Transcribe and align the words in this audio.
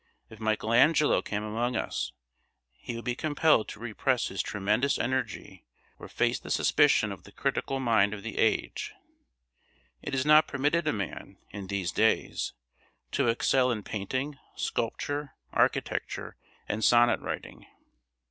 If 0.31 0.39
Michelangelo 0.39 1.21
came 1.21 1.43
among 1.43 1.75
us, 1.75 2.11
he 2.71 2.95
would 2.95 3.05
be 3.05 3.13
compelled 3.15 3.67
to 3.67 3.79
repress 3.79 4.29
his 4.29 4.41
tremendous 4.41 4.97
energy 4.97 5.67
or 5.99 6.07
face 6.07 6.39
the 6.39 6.49
suspicion 6.49 7.11
of 7.11 7.21
the 7.21 7.31
critical 7.31 7.79
mind 7.79 8.15
of 8.15 8.23
the 8.23 8.39
age; 8.39 8.95
it 10.01 10.15
is 10.15 10.25
not 10.25 10.47
permitted 10.47 10.87
a 10.87 10.91
man, 10.91 11.37
in 11.51 11.67
these 11.67 11.91
days, 11.91 12.53
to 13.11 13.27
excel 13.27 13.69
in 13.69 13.83
painting, 13.83 14.39
sculpture, 14.55 15.35
architecture, 15.53 16.35
and 16.67 16.83
sonnet 16.83 17.19
writing. 17.19 17.67